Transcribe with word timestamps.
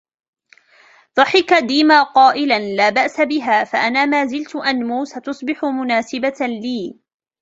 ضحك 1.17 1.53
ديما 1.53 2.03
قائلًا:" 2.03 2.59
لا 2.77 2.89
بأس 2.89 3.21
بها، 3.21 3.63
فأنا 3.71 4.05
ما 4.05 4.25
زلت 4.25 4.55
أنمو. 4.55 5.05
ستصبح 5.05 5.65
مناسبة 5.65 6.35
لي". 6.41 6.93